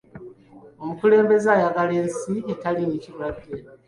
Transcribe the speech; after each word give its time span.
Omukulembeze 0.83 1.47
ayagala 1.55 1.93
ensi 2.01 2.33
etaliimu 2.53 2.95
kirwadde. 3.03 3.53